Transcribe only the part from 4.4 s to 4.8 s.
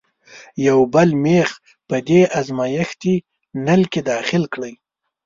کړئ.